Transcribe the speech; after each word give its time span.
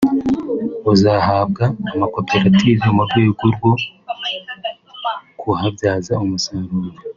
buzahabwa 0.85 1.63
amakoperative 1.91 2.85
mu 2.95 3.03
rwego 3.09 3.43
rwo 3.53 3.71
kuhabyaza 5.39 6.13
umusaruro 6.25 6.87